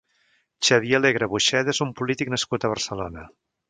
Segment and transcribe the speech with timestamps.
[0.67, 3.33] Xavier Alegre Buxeda és un polític nascut a Barcelona.